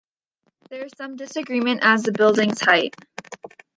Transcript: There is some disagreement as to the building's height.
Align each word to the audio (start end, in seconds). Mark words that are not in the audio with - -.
There 0.71 0.83
is 0.85 0.93
some 0.97 1.15
disagreement 1.15 1.81
as 1.83 2.01
to 2.01 2.11
the 2.11 2.17
building's 2.17 2.59
height. 2.59 2.95